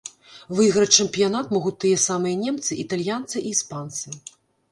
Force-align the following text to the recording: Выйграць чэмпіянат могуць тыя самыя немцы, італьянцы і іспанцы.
Выйграць 0.59 0.95
чэмпіянат 1.01 1.51
могуць 1.57 1.75
тыя 1.85 1.99
самыя 2.07 2.35
немцы, 2.45 2.71
італьянцы 2.87 3.37
і 3.43 3.51
іспанцы. 3.53 4.07